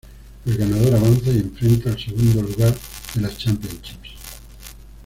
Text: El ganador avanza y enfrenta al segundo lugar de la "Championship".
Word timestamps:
El 0.47 0.57
ganador 0.57 0.95
avanza 0.95 1.29
y 1.29 1.41
enfrenta 1.41 1.91
al 1.91 1.99
segundo 1.99 2.41
lugar 2.41 2.73
de 3.13 3.21
la 3.21 3.37
"Championship". 3.37 3.99